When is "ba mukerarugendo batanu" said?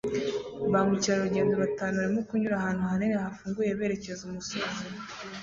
0.71-1.95